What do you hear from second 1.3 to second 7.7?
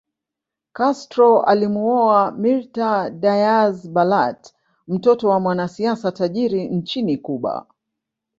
alimuoa Mirta Diaz Balart mtoto wa mwanasiasa tajiri nchini Cuba